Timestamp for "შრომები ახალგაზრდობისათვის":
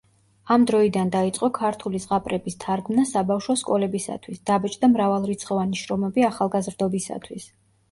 5.85-7.51